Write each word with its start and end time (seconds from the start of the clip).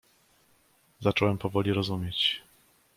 "„Zacząłem 1.01 1.37
powoli 1.37 1.73
rozumieć." 1.73 2.41